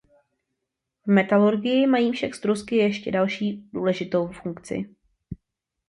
[1.05, 4.89] V metalurgii mají však strusky ještě další důležitou funkci.